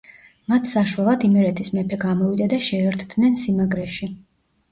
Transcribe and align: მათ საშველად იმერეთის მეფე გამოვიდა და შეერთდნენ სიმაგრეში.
მათ 0.51 0.69
საშველად 0.69 1.25
იმერეთის 1.27 1.69
მეფე 1.75 1.99
გამოვიდა 2.05 2.47
და 2.53 2.61
შეერთდნენ 2.69 3.39
სიმაგრეში. 3.43 4.09